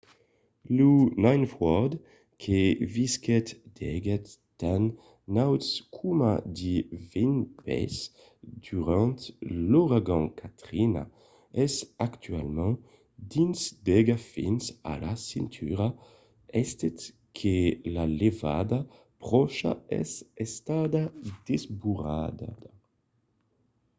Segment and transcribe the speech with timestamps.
[0.77, 0.91] lo
[1.25, 1.93] ninth ward
[2.43, 2.59] que
[2.93, 4.31] visquèt d'aigats
[4.61, 4.83] tan
[5.35, 6.73] nauts coma de
[7.13, 7.95] 20 pès
[8.67, 9.19] durant
[9.69, 11.03] l'auragan katrina
[11.65, 11.73] es
[12.07, 12.75] actualament
[13.33, 15.87] dins d'aiga fins a la cintura
[16.61, 16.99] estent
[17.37, 17.55] que
[17.95, 18.79] la levada
[19.27, 19.71] pròcha
[20.01, 20.09] es
[20.45, 21.03] estada
[21.47, 22.69] desbordada